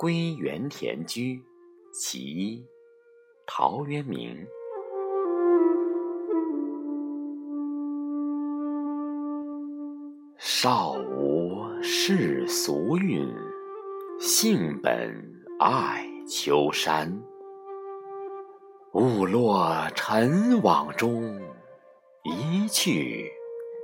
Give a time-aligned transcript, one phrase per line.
[0.00, 1.34] 归园田居》
[1.92, 2.66] 其一，
[3.46, 4.34] 陶渊明。
[10.38, 13.30] 少无世俗韵，
[14.18, 15.22] 性本
[15.58, 17.22] 爱丘山。
[18.94, 21.38] 误落尘网中，
[22.24, 23.30] 一去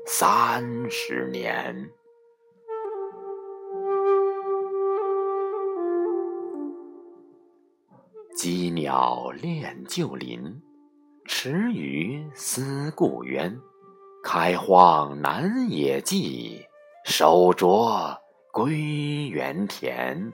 [0.07, 1.91] 三十年。
[8.47, 10.63] 羁鸟恋旧林，
[11.25, 13.59] 池鱼思故渊。
[14.23, 16.61] 开荒南野际，
[17.05, 18.17] 守拙
[18.53, 20.33] 归园田。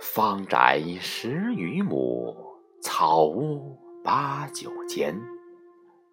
[0.00, 2.34] 方宅十余亩，
[2.82, 5.16] 草屋八九间。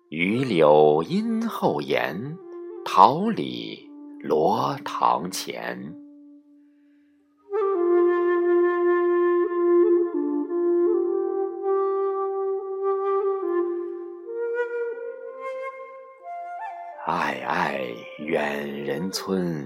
[0.09, 2.37] 榆柳荫后檐，
[2.93, 3.89] 桃李
[4.19, 5.95] 罗堂前。
[17.07, 19.65] 暧暧远人村，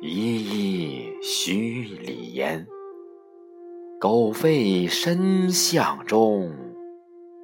[0.00, 2.66] 依依墟里烟。
[4.00, 6.52] 狗吠深巷中，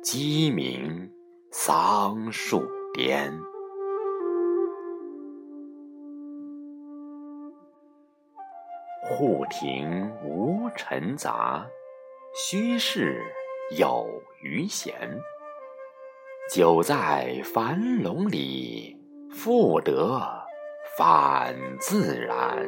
[0.02, 1.08] 鸡鸣
[1.52, 2.60] 桑树
[2.92, 3.32] 颠。
[9.04, 11.66] 户庭无尘杂，
[12.36, 13.20] 虚室
[13.76, 14.08] 有
[14.40, 14.94] 余闲。
[16.52, 18.96] 久在樊笼里，
[19.34, 20.22] 复得
[20.96, 22.64] 返自然。